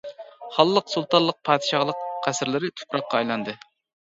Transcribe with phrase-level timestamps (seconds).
[0.53, 3.57] خانلىق، سۇلتانلىق، پادىشاھلىق قەسىرلىرى تۇپراققا ئايلاندى.